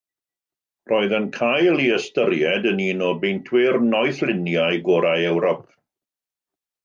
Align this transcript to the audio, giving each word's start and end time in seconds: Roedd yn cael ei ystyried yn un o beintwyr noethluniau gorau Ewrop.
Roedd 0.91 1.11
yn 1.17 1.27
cael 1.35 1.81
ei 1.83 1.91
ystyried 1.97 2.65
yn 2.71 2.81
un 2.85 3.03
o 3.09 3.11
beintwyr 3.25 3.77
noethluniau 3.91 4.81
gorau 4.89 5.27
Ewrop. 5.35 5.61